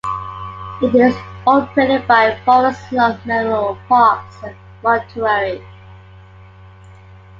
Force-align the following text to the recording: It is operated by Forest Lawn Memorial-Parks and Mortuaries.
It 0.81 0.95
is 0.95 1.15
operated 1.45 2.07
by 2.07 2.35
Forest 2.43 2.91
Lawn 2.91 3.19
Memorial-Parks 3.23 4.41
and 4.41 4.55
Mortuaries. 4.81 5.63